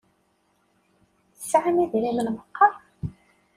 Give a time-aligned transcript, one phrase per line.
[1.37, 2.73] Tesɛamt idrimen meqqar?